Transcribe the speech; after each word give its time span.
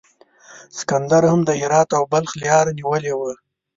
سکندر 0.77 1.23
هم 1.31 1.41
د 1.45 1.49
هرات 1.61 1.89
او 1.97 2.03
بلخ 2.13 2.31
لیاره 2.41 2.71
نیولې 2.79 3.13
وه. 3.19 3.33